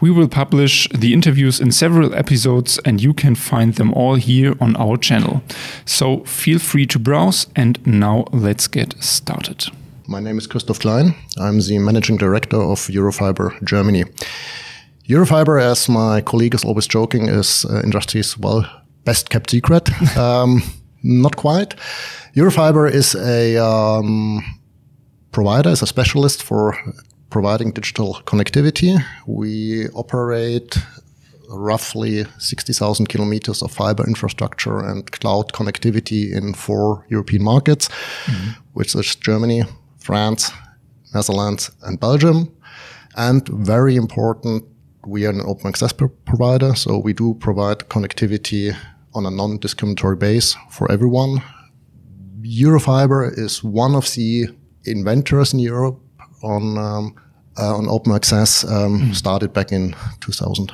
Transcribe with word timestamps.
We 0.00 0.10
will 0.10 0.28
publish 0.28 0.88
the 0.94 1.12
interviews 1.12 1.60
in 1.60 1.72
several 1.72 2.14
episodes, 2.14 2.80
and 2.86 3.02
you 3.02 3.12
can 3.12 3.34
find 3.34 3.74
them 3.74 3.92
all 3.92 4.14
here 4.14 4.54
on 4.58 4.74
our 4.76 4.96
channel. 4.96 5.42
So 5.84 6.24
feel 6.24 6.58
free 6.58 6.86
to 6.86 6.98
browse, 6.98 7.46
and 7.54 7.78
now 7.86 8.24
let's 8.32 8.66
get 8.66 8.94
started. 9.02 9.66
My 10.06 10.20
name 10.20 10.38
is 10.38 10.46
Christoph 10.46 10.80
Klein. 10.80 11.14
I'm 11.38 11.60
the 11.60 11.78
managing 11.78 12.16
director 12.16 12.56
of 12.56 12.88
Eurofiber 12.88 13.62
Germany. 13.62 14.04
Eurofiber, 15.06 15.60
as 15.60 15.88
my 15.88 16.22
colleague 16.22 16.54
is 16.54 16.64
always 16.64 16.86
joking, 16.86 17.28
is 17.28 17.66
uh, 17.66 17.82
industry's 17.84 18.38
well 18.38 18.64
best 19.04 19.28
kept 19.28 19.50
secret. 19.50 19.90
um, 20.16 20.62
not 21.02 21.36
quite. 21.36 21.76
Eurofiber 22.34 22.90
is 22.90 23.14
a 23.14 23.58
um, 23.58 24.42
provider, 25.30 25.70
is 25.70 25.82
a 25.82 25.86
specialist 25.86 26.42
for 26.42 26.74
providing 27.30 27.72
digital 27.72 28.20
connectivity. 28.24 29.02
We 29.26 29.88
operate 29.90 30.76
roughly 31.48 32.24
60,000 32.38 33.08
kilometers 33.08 33.62
of 33.62 33.72
fiber 33.72 34.06
infrastructure 34.06 34.78
and 34.78 35.10
cloud 35.10 35.52
connectivity 35.52 36.32
in 36.32 36.54
four 36.54 37.04
European 37.08 37.42
markets, 37.42 37.88
mm-hmm. 37.88 38.50
which 38.74 38.94
is 38.94 39.16
Germany, 39.16 39.64
France, 39.98 40.52
Netherlands, 41.14 41.70
and 41.82 41.98
Belgium. 41.98 42.54
And 43.16 43.46
very 43.48 43.96
important, 43.96 44.64
we 45.06 45.26
are 45.26 45.30
an 45.30 45.40
open 45.44 45.68
access 45.68 45.92
provider, 45.92 46.74
so 46.74 46.98
we 46.98 47.12
do 47.12 47.34
provide 47.34 47.78
connectivity 47.88 48.76
on 49.14 49.26
a 49.26 49.30
non-discriminatory 49.30 50.16
base 50.16 50.56
for 50.70 50.90
everyone. 50.90 51.42
Eurofiber 52.42 53.36
is 53.36 53.64
one 53.64 53.94
of 53.94 54.12
the 54.14 54.48
inventors 54.84 55.52
in 55.52 55.58
Europe 55.58 56.00
on 56.42 56.78
um, 56.78 57.14
uh, 57.58 57.76
on 57.76 57.88
open 57.88 58.12
access. 58.12 58.64
Um, 58.64 59.00
mm. 59.00 59.14
Started 59.14 59.52
back 59.52 59.72
in 59.72 59.94
2000. 60.20 60.72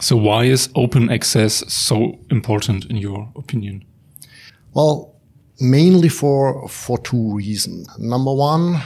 So 0.00 0.16
why 0.16 0.44
is 0.44 0.68
open 0.74 1.10
access 1.10 1.64
so 1.72 2.18
important 2.30 2.84
in 2.86 2.96
your 2.96 3.32
opinion? 3.36 3.84
Well, 4.74 5.14
mainly 5.60 6.08
for 6.08 6.68
for 6.68 6.98
two 6.98 7.34
reasons. 7.34 7.88
Number 7.98 8.32
one, 8.32 8.80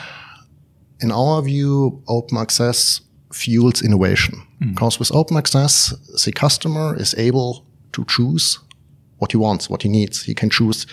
in 1.01 1.11
our 1.11 1.43
view, 1.43 2.03
open 2.07 2.39
access 2.39 3.01
fuels 3.33 3.83
innovation. 3.83 4.35
Mm. 4.61 4.75
Because 4.75 4.99
with 4.99 5.15
open 5.15 5.37
access, 5.37 5.95
the 6.25 6.33
customer 6.33 6.97
is 6.97 7.15
able 7.15 7.65
to 7.93 8.05
choose 8.05 8.59
what 9.21 9.33
he 9.33 9.39
wants, 9.39 9.71
what 9.71 9.83
he 9.83 9.89
needs. 9.89 10.25
He 10.25 10.35
can 10.35 10.51
choose 10.51 10.87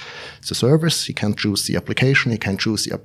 the 0.47 0.55
service, 0.55 1.05
he 1.05 1.13
can 1.13 1.33
choose 1.33 1.65
the 1.65 1.75
application, 1.75 2.31
he 2.31 2.37
can 2.37 2.57
choose 2.57 2.85
the, 2.85 2.93
uh, 2.93 2.99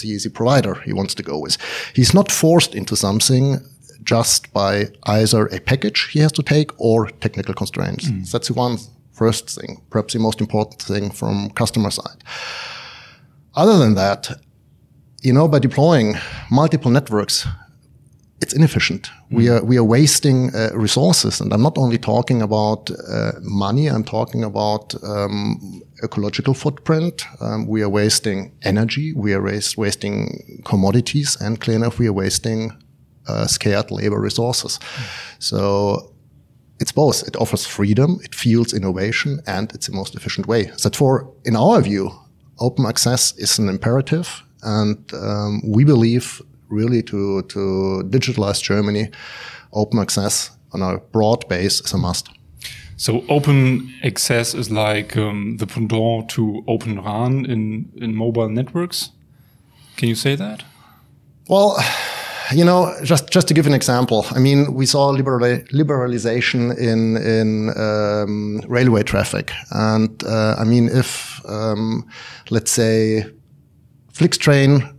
the, 0.00 0.20
the 0.22 0.30
provider 0.30 0.74
he 0.86 0.92
wants 0.92 1.14
to 1.14 1.22
go 1.22 1.38
with. 1.38 1.56
He's 1.94 2.14
not 2.14 2.32
forced 2.32 2.74
into 2.74 2.96
something 2.96 3.60
just 4.02 4.52
by 4.52 4.86
either 5.04 5.46
a 5.46 5.60
package 5.60 6.08
he 6.12 6.20
has 6.20 6.32
to 6.32 6.42
take 6.42 6.70
or 6.78 7.08
technical 7.20 7.54
constraints. 7.54 8.08
Mm. 8.08 8.30
That's 8.30 8.48
the 8.48 8.54
one 8.54 8.78
first 9.12 9.50
thing, 9.50 9.82
perhaps 9.90 10.12
the 10.12 10.20
most 10.20 10.40
important 10.40 10.80
thing 10.82 11.10
from 11.10 11.50
customer 11.50 11.90
side. 11.90 12.22
Other 13.54 13.78
than 13.78 13.94
that, 13.94 14.30
you 15.22 15.32
know, 15.32 15.48
by 15.48 15.58
deploying 15.58 16.14
multiple 16.50 16.90
networks, 16.90 17.46
it's 18.40 18.52
inefficient. 18.52 19.10
Mm. 19.30 19.36
We 19.36 19.48
are 19.48 19.64
we 19.64 19.78
are 19.78 19.84
wasting 19.84 20.54
uh, 20.54 20.70
resources, 20.74 21.40
and 21.40 21.52
I'm 21.52 21.62
not 21.62 21.78
only 21.78 21.98
talking 21.98 22.42
about 22.42 22.90
uh, 22.90 23.32
money. 23.40 23.86
I'm 23.86 24.04
talking 24.04 24.44
about 24.44 24.94
um, 25.02 25.82
ecological 26.02 26.54
footprint. 26.54 27.24
Um, 27.40 27.66
we 27.66 27.82
are 27.82 27.88
wasting 27.88 28.52
energy. 28.62 29.12
We 29.14 29.32
are 29.34 29.42
waste, 29.42 29.78
wasting 29.78 30.62
commodities, 30.64 31.36
and 31.40 31.60
clear 31.60 31.76
enough, 31.76 31.98
we 31.98 32.08
are 32.08 32.12
wasting 32.12 32.72
uh, 33.28 33.46
scarce 33.46 33.90
labor 33.90 34.20
resources. 34.20 34.78
Mm. 34.78 35.02
So 35.38 36.12
it's 36.78 36.92
both. 36.92 37.26
It 37.26 37.36
offers 37.36 37.66
freedom, 37.66 38.18
it 38.22 38.34
fuels 38.34 38.74
innovation, 38.74 39.40
and 39.46 39.72
it's 39.72 39.86
the 39.86 39.96
most 39.96 40.14
efficient 40.14 40.46
way. 40.46 40.70
So 40.76 40.90
for, 40.90 41.32
in 41.44 41.56
our 41.56 41.80
view, 41.80 42.10
open 42.58 42.86
access 42.86 43.32
is 43.38 43.58
an 43.58 43.68
imperative, 43.68 44.42
and 44.62 44.98
um, 45.14 45.62
we 45.64 45.84
believe 45.84 46.42
really 46.68 47.02
to, 47.04 47.42
to 47.42 48.02
digitalize 48.08 48.62
Germany, 48.62 49.10
open 49.72 49.98
access 49.98 50.50
on 50.72 50.82
a 50.82 50.98
broad 50.98 51.48
base 51.48 51.80
is 51.80 51.92
a 51.92 51.98
must. 51.98 52.28
So 52.96 53.24
open 53.28 53.92
access 54.02 54.54
is 54.54 54.70
like 54.70 55.16
um, 55.16 55.58
the 55.58 55.66
pendant 55.66 56.30
to 56.30 56.64
Open 56.66 57.02
RAN 57.02 57.44
in, 57.44 57.90
in 57.96 58.14
mobile 58.14 58.48
networks. 58.48 59.10
Can 59.96 60.08
you 60.08 60.14
say 60.14 60.34
that? 60.34 60.62
Well, 61.48 61.76
you 62.52 62.64
know, 62.64 62.94
just 63.02 63.28
just 63.30 63.48
to 63.48 63.54
give 63.54 63.66
an 63.66 63.74
example, 63.74 64.24
I 64.30 64.38
mean, 64.38 64.74
we 64.74 64.86
saw 64.86 65.12
liberalization 65.12 66.76
in 66.78 67.16
in 67.16 67.70
um, 67.76 68.60
railway 68.68 69.02
traffic, 69.02 69.52
and 69.70 70.22
uh, 70.24 70.56
I 70.58 70.64
mean, 70.64 70.88
if 70.88 71.40
um, 71.48 72.06
let's 72.50 72.70
say 72.70 73.26
Flixtrain 74.12 74.95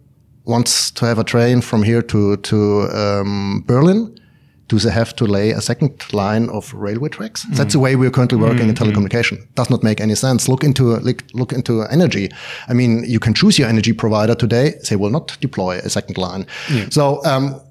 wants 0.47 0.91
to 0.91 1.05
have 1.05 1.19
a 1.19 1.23
train 1.23 1.61
from 1.61 1.83
here 1.83 2.01
to 2.01 2.37
to 2.37 2.89
um, 2.93 3.63
Berlin, 3.67 4.17
do 4.67 4.79
they 4.79 4.91
have 4.91 5.13
to 5.15 5.25
lay 5.25 5.51
a 5.51 5.61
second 5.61 6.13
line 6.13 6.49
of 6.49 6.73
railway 6.73 7.09
tracks? 7.09 7.45
Mm. 7.45 7.55
That's 7.57 7.73
the 7.73 7.79
way 7.79 7.95
we're 7.95 8.11
currently 8.11 8.37
working 8.37 8.67
mm. 8.67 8.69
in 8.69 8.75
telecommunication. 8.75 9.37
Does 9.55 9.69
not 9.69 9.83
make 9.83 10.01
any 10.01 10.15
sense. 10.15 10.47
Look 10.51 10.63
into 10.63 10.97
look, 10.97 11.23
look 11.33 11.53
into 11.53 11.83
energy. 11.83 12.29
I 12.69 12.73
mean, 12.73 13.03
you 13.05 13.19
can 13.19 13.33
choose 13.33 13.59
your 13.59 13.69
energy 13.69 13.93
provider 13.93 14.35
today. 14.35 14.73
They 14.89 14.95
will 14.95 15.11
not 15.11 15.37
deploy 15.41 15.77
a 15.77 15.89
second 15.89 16.17
line. 16.17 16.45
Yeah. 16.69 16.89
So. 16.89 17.23
Um, 17.25 17.61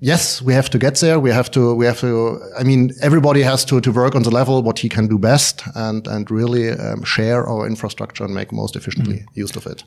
yes, 0.00 0.42
we 0.42 0.54
have 0.54 0.70
to 0.70 0.78
get 0.78 1.00
there. 1.00 1.18
We 1.18 1.30
have 1.30 1.50
to, 1.50 1.74
we 1.74 1.86
have 1.86 1.98
to, 2.00 2.40
I 2.56 2.62
mean, 2.62 2.92
everybody 3.02 3.42
has 3.42 3.64
to, 3.64 3.80
to 3.80 3.90
work 3.90 4.14
on 4.14 4.22
the 4.22 4.30
level 4.30 4.62
what 4.62 4.78
he 4.78 4.88
can 4.88 5.08
do 5.08 5.18
best 5.18 5.62
and, 5.74 6.06
and 6.06 6.30
really 6.30 6.70
um, 6.70 7.02
share 7.02 7.48
our 7.48 7.66
infrastructure 7.66 8.24
and 8.24 8.32
make 8.32 8.52
most 8.52 8.76
efficiently 8.76 9.16
mm. 9.16 9.26
use 9.34 9.56
of 9.56 9.66
it. 9.66 9.84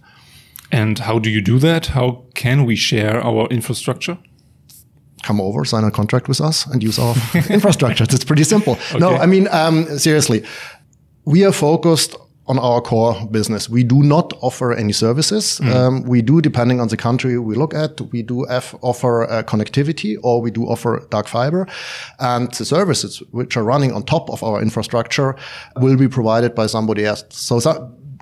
And 0.72 1.00
how 1.00 1.20
do 1.20 1.30
you 1.30 1.42
do 1.42 1.60
that? 1.60 1.88
How 1.88 2.24
can 2.34 2.66
we 2.66 2.76
share 2.76 3.22
our 3.22 3.48
infrastructure? 3.48 4.18
Come 5.24 5.40
over, 5.40 5.66
sign 5.66 5.84
a 5.84 5.92
contract 5.92 6.28
with 6.28 6.42
us, 6.42 6.66
and 6.66 6.82
use 6.82 6.98
our 6.98 7.16
infrastructure. 7.50 8.06
It's 8.06 8.26
pretty 8.26 8.44
simple. 8.44 8.74
Okay. 8.74 9.00
No, 9.00 9.16
I 9.16 9.26
mean, 9.26 9.48
um, 9.52 9.86
seriously, 9.98 10.44
we 11.26 11.46
are 11.46 11.52
focused 11.52 12.16
on 12.48 12.58
our 12.60 12.82
core 12.82 13.16
business. 13.32 13.70
We 13.70 13.84
do 13.84 14.02
not 14.04 14.34
offer 14.42 14.74
any 14.74 14.92
services. 14.92 15.60
Mm. 15.60 15.74
Um, 15.74 16.04
we 16.04 16.22
do, 16.22 16.42
depending 16.42 16.82
on 16.82 16.88
the 16.88 16.98
country 16.98 17.38
we 17.38 17.56
look 17.56 17.74
at, 17.74 18.02
we 18.12 18.24
do 18.24 18.46
offer 18.82 19.24
uh, 19.24 19.44
connectivity 19.44 20.18
or 20.24 20.42
we 20.42 20.52
do 20.52 20.66
offer 20.66 21.06
dark 21.12 21.28
fiber. 21.28 21.68
And 22.20 22.52
the 22.54 22.66
services 22.66 23.22
which 23.32 23.56
are 23.56 23.64
running 23.64 23.94
on 23.94 24.04
top 24.04 24.30
of 24.30 24.44
our 24.44 24.62
infrastructure 24.62 25.36
will 25.78 25.98
be 25.98 26.08
provided 26.08 26.56
by 26.56 26.66
somebody 26.66 27.06
else. 27.06 27.24
So 27.30 27.60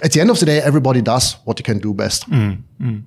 at 0.04 0.12
the 0.12 0.22
end 0.22 0.30
of 0.30 0.40
the 0.40 0.46
day, 0.46 0.60
everybody 0.60 1.02
does 1.02 1.34
what 1.46 1.58
they 1.58 1.64
can 1.64 1.80
do 1.80 1.94
best. 1.94 2.30
Mm, 2.30 2.64
mm. 2.82 3.04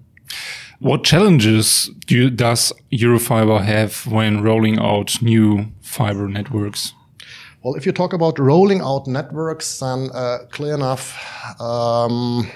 What 0.78 1.04
challenges 1.04 1.90
do 2.06 2.16
you, 2.16 2.30
does 2.30 2.72
Eurofiber 2.92 3.62
have 3.62 4.06
when 4.06 4.42
rolling 4.42 4.78
out 4.78 5.22
new 5.22 5.66
fiber 5.80 6.28
networks? 6.28 6.92
Well, 7.62 7.76
if 7.76 7.86
you 7.86 7.92
talk 7.92 8.12
about 8.12 8.38
rolling 8.38 8.80
out 8.80 9.06
networks, 9.06 9.78
then 9.78 10.10
uh, 10.12 10.38
clear 10.50 10.74
enough 10.74 11.16
um, 11.60 12.50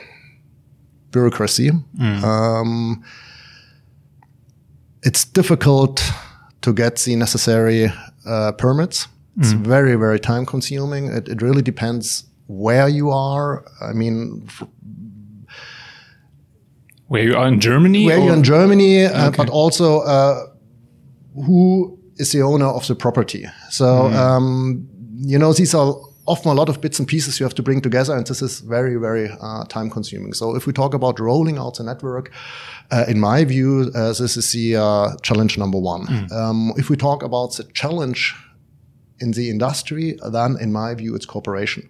bureaucracy. 1.12 1.70
Mm. 2.00 2.22
Um, 2.24 3.04
it's 5.04 5.24
difficult 5.24 6.02
to 6.62 6.72
get 6.72 6.96
the 6.96 7.14
necessary 7.14 7.92
uh, 8.26 8.52
permits. 8.52 9.06
It's 9.38 9.52
mm. 9.52 9.64
very, 9.64 9.94
very 9.94 10.18
time 10.18 10.44
consuming. 10.44 11.06
It, 11.06 11.28
it 11.28 11.42
really 11.42 11.62
depends 11.62 12.24
where 12.46 12.88
you 12.88 13.10
are. 13.10 13.64
I 13.80 13.92
mean, 13.92 14.48
where 17.08 17.22
you 17.22 17.36
are 17.36 17.46
in 17.46 17.60
Germany, 17.60 18.06
where 18.06 18.18
you're 18.18 18.34
in 18.34 18.42
Germany, 18.42 19.04
uh, 19.04 19.30
but 19.30 19.48
also 19.48 20.00
uh, 20.00 20.46
who 21.34 21.98
is 22.16 22.32
the 22.32 22.42
owner 22.42 22.66
of 22.66 22.86
the 22.86 22.94
property. 22.94 23.46
So, 23.70 24.06
um, 24.06 24.88
you 25.18 25.38
know, 25.38 25.52
these 25.52 25.74
are 25.74 25.94
often 26.26 26.50
a 26.50 26.54
lot 26.54 26.68
of 26.68 26.80
bits 26.80 26.98
and 26.98 27.06
pieces 27.06 27.38
you 27.38 27.44
have 27.44 27.54
to 27.54 27.62
bring 27.62 27.80
together, 27.80 28.16
and 28.16 28.26
this 28.26 28.42
is 28.42 28.60
very, 28.60 28.96
very 28.96 29.30
uh, 29.40 29.64
time 29.64 29.90
consuming. 29.90 30.32
So, 30.32 30.56
if 30.56 30.66
we 30.66 30.72
talk 30.72 30.94
about 30.94 31.20
rolling 31.20 31.58
out 31.58 31.76
the 31.76 31.84
network, 31.84 32.32
uh, 32.90 33.04
in 33.06 33.20
my 33.20 33.44
view, 33.44 33.90
uh, 33.94 34.08
this 34.08 34.36
is 34.36 34.50
the 34.52 34.76
uh, 34.76 35.16
challenge 35.22 35.58
number 35.58 35.78
one. 35.78 36.28
Um, 36.32 36.72
if 36.76 36.90
we 36.90 36.96
talk 36.96 37.22
about 37.22 37.56
the 37.56 37.64
challenge 37.74 38.34
in 39.20 39.32
the 39.32 39.50
industry, 39.50 40.18
then 40.32 40.56
in 40.60 40.72
my 40.72 40.94
view, 40.94 41.14
it's 41.14 41.26
cooperation. 41.26 41.88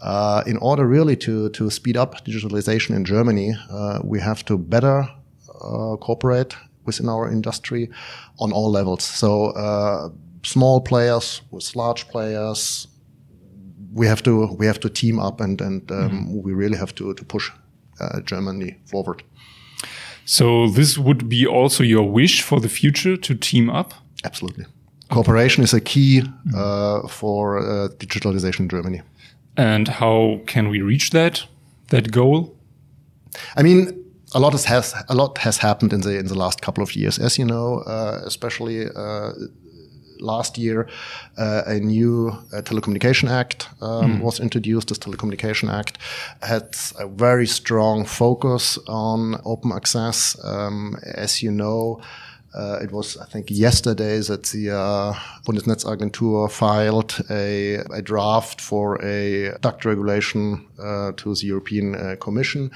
Uh, 0.00 0.42
in 0.46 0.58
order 0.58 0.86
really 0.86 1.16
to, 1.16 1.48
to 1.50 1.70
speed 1.70 1.96
up 1.96 2.24
digitalization 2.24 2.94
in 2.94 3.04
Germany, 3.04 3.54
uh, 3.70 4.00
we 4.04 4.20
have 4.20 4.44
to 4.44 4.58
better 4.58 5.08
uh, 5.48 5.96
cooperate 5.96 6.54
within 6.84 7.08
our 7.08 7.30
industry 7.30 7.88
on 8.38 8.52
all 8.52 8.70
levels. 8.70 9.02
So 9.02 9.46
uh, 9.50 10.10
small 10.42 10.80
players 10.80 11.42
with 11.50 11.74
large 11.74 12.08
players, 12.08 12.88
we 13.92 14.06
have 14.06 14.22
to 14.22 14.46
we 14.58 14.66
have 14.66 14.78
to 14.80 14.88
team 14.88 15.18
up 15.18 15.40
and 15.40 15.60
and 15.60 15.90
um, 15.90 16.42
we 16.42 16.52
really 16.52 16.76
have 16.76 16.94
to 16.94 17.14
to 17.14 17.24
push 17.24 17.50
uh, 18.00 18.20
Germany 18.20 18.76
forward. 18.84 19.22
So 20.24 20.68
this 20.68 20.98
would 20.98 21.28
be 21.28 21.46
also 21.46 21.82
your 21.84 22.12
wish 22.12 22.42
for 22.42 22.60
the 22.60 22.68
future 22.68 23.16
to 23.16 23.34
team 23.34 23.70
up. 23.70 23.94
Absolutely, 24.24 24.66
cooperation 25.08 25.64
is 25.64 25.74
a 25.74 25.80
key 25.80 26.22
uh, 26.54 27.08
for 27.08 27.58
uh, 27.58 27.88
digitalization 27.98 28.60
in 28.60 28.68
Germany. 28.68 29.02
And 29.56 29.88
how 29.88 30.40
can 30.46 30.68
we 30.68 30.80
reach 30.82 31.10
that 31.10 31.46
that 31.88 32.10
goal? 32.10 32.56
I 33.56 33.62
mean, 33.62 34.04
a 34.34 34.40
lot 34.40 34.52
has 34.64 34.94
a 35.08 35.14
lot 35.14 35.38
has 35.38 35.58
happened 35.58 35.92
in 35.92 36.00
the 36.00 36.18
in 36.18 36.26
the 36.26 36.38
last 36.38 36.60
couple 36.60 36.82
of 36.82 36.94
years, 36.96 37.18
as 37.18 37.38
you 37.38 37.44
know, 37.44 37.82
uh, 37.86 38.20
especially 38.24 38.86
uh, 38.86 39.32
last 40.20 40.58
year, 40.58 40.88
uh, 41.38 41.62
a 41.66 41.78
new 41.80 42.28
uh, 42.52 42.62
telecommunication 42.62 43.30
act 43.30 43.68
um, 43.80 44.20
was 44.20 44.40
introduced. 44.40 44.88
This 44.88 44.98
telecommunication 44.98 45.72
act 45.72 45.98
had 46.42 46.76
a 46.98 47.06
very 47.06 47.46
strong 47.46 48.04
focus 48.04 48.78
on 48.88 49.40
open 49.44 49.72
access. 49.72 50.36
Um, 50.44 50.96
as 51.14 51.42
you 51.42 51.50
know. 51.50 52.00
Uh, 52.54 52.78
it 52.82 52.90
was, 52.90 53.18
I 53.18 53.26
think, 53.26 53.50
yesterday 53.50 54.18
that 54.20 54.44
the 54.44 54.70
uh, 54.70 55.12
Bundesnetzagentur 55.44 56.50
filed 56.50 57.20
a, 57.28 57.76
a, 57.92 58.00
draft 58.00 58.62
for 58.62 58.98
a 59.04 59.56
duct 59.60 59.84
regulation 59.84 60.66
uh, 60.78 61.12
to 61.16 61.34
the 61.34 61.46
European 61.46 61.94
uh, 61.94 62.16
Commission. 62.18 62.70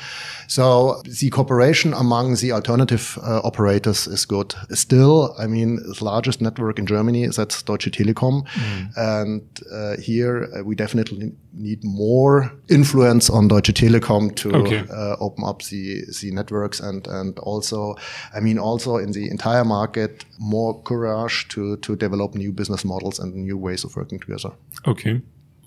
So 0.48 1.00
the 1.04 1.30
cooperation 1.30 1.94
among 1.94 2.34
the 2.36 2.52
alternative 2.52 3.18
uh, 3.22 3.40
operators 3.42 4.06
is 4.06 4.26
good. 4.26 4.54
Still, 4.72 5.34
I 5.38 5.46
mean, 5.46 5.76
the 5.76 6.04
largest 6.04 6.42
network 6.42 6.78
in 6.78 6.86
Germany 6.86 7.24
is 7.24 7.38
at 7.38 7.62
Deutsche 7.64 7.90
Telekom, 7.90 8.46
mm. 8.46 8.90
and 8.96 9.42
uh, 9.72 9.96
here 9.96 10.62
we 10.62 10.74
definitely 10.74 11.32
need 11.52 11.82
more 11.84 12.52
influence 12.68 13.30
on 13.30 13.48
Deutsche 13.48 13.72
Telekom 13.72 14.34
to 14.36 14.52
okay. 14.52 14.84
open 15.20 15.44
up 15.44 15.62
the 15.62 16.04
the 16.20 16.30
networks 16.32 16.80
and 16.80 17.06
and 17.08 17.38
also, 17.38 17.96
I 18.34 18.40
mean, 18.40 18.58
also 18.58 18.96
in 18.96 19.12
the 19.12 19.30
entire 19.30 19.59
market 19.64 20.24
more 20.38 20.82
courage 20.82 21.48
to 21.48 21.76
to 21.76 21.96
develop 21.96 22.34
new 22.34 22.52
business 22.52 22.84
models 22.84 23.20
and 23.20 23.34
new 23.34 23.58
ways 23.58 23.84
of 23.84 23.96
working 23.96 24.20
together. 24.20 24.50
Okay. 24.86 25.20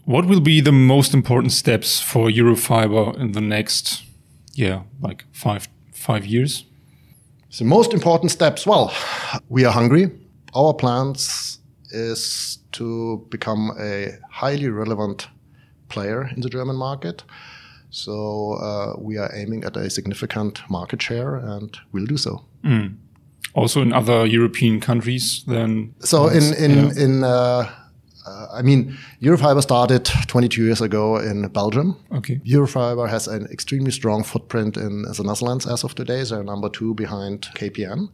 What 0.05 0.25
will 0.25 0.41
be 0.41 0.61
the 0.61 0.71
most 0.71 1.13
important 1.13 1.53
steps 1.53 2.01
for 2.01 2.29
Eurofiber 2.29 3.17
in 3.17 3.31
the 3.31 3.41
next, 3.41 4.03
yeah, 4.53 4.81
like 5.01 5.25
five 5.31 5.67
five 5.93 6.25
years? 6.25 6.65
The 7.57 7.65
most 7.65 7.93
important 7.93 8.31
steps. 8.31 8.65
Well, 8.65 8.91
we 9.49 9.65
are 9.65 9.73
hungry. 9.73 10.09
Our 10.53 10.73
plans 10.73 11.59
is 11.91 12.59
to 12.71 13.25
become 13.29 13.71
a 13.79 14.17
highly 14.29 14.67
relevant 14.67 15.27
player 15.87 16.29
in 16.35 16.41
the 16.41 16.49
German 16.49 16.75
market. 16.75 17.23
So 17.91 18.53
uh, 18.53 18.93
we 18.97 19.17
are 19.19 19.31
aiming 19.35 19.63
at 19.63 19.77
a 19.77 19.89
significant 19.89 20.61
market 20.69 21.01
share, 21.01 21.35
and 21.35 21.77
we'll 21.91 22.07
do 22.07 22.17
so. 22.17 22.43
Mm 22.63 23.02
also 23.53 23.81
in 23.81 23.93
other 23.93 24.25
European 24.25 24.79
countries 24.79 25.43
than. 25.47 25.93
So 25.99 26.27
in 26.27 26.53
in 26.53 26.71
yeah. 26.71 27.03
in. 27.03 27.23
Uh, 27.23 27.69
uh, 28.25 28.47
I 28.53 28.61
mean, 28.61 28.97
Eurofiber 29.21 29.61
started 29.61 30.09
22 30.27 30.63
years 30.63 30.81
ago 30.81 31.17
in 31.17 31.45
Belgium. 31.49 31.97
Okay. 32.09 32.39
Eurofiber 32.45 33.09
has 33.09 33.27
an 33.27 33.47
extremely 33.51 33.91
strong 33.91 34.23
footprint 34.23 34.77
in 34.77 35.01
the 35.01 35.23
Netherlands 35.23 35.67
as 35.67 35.83
of 35.83 35.93
today. 35.93 36.23
They're 36.23 36.41
number 36.41 36.69
two 36.69 36.93
behind 36.93 37.49
KPN 37.55 38.09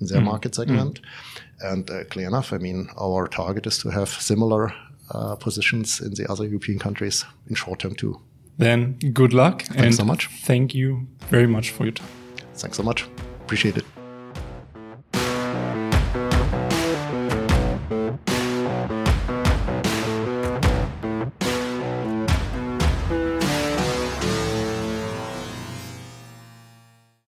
in 0.00 0.06
their 0.06 0.20
mm. 0.20 0.24
market 0.24 0.54
segment. 0.54 1.00
Mm. 1.00 1.72
And 1.72 1.90
uh, 1.90 2.04
clear 2.10 2.26
enough, 2.26 2.52
I 2.52 2.58
mean, 2.58 2.88
our 3.00 3.26
target 3.26 3.66
is 3.66 3.78
to 3.78 3.90
have 3.90 4.08
similar 4.08 4.74
uh, 5.10 5.36
positions 5.36 6.00
in 6.00 6.14
the 6.14 6.30
other 6.30 6.44
European 6.44 6.78
countries 6.78 7.24
in 7.48 7.54
short 7.54 7.78
term 7.78 7.94
too. 7.94 8.20
Then 8.58 8.98
good 9.12 9.32
luck. 9.32 9.62
Thanks 9.62 9.96
so 9.96 10.04
much. 10.04 10.28
Thank 10.44 10.74
you 10.74 11.06
very 11.30 11.46
much 11.46 11.70
for 11.70 11.84
your 11.84 11.92
time. 11.92 12.08
Thanks 12.54 12.76
so 12.76 12.82
much. 12.82 13.06
Appreciate 13.44 13.76
it. 13.76 14.01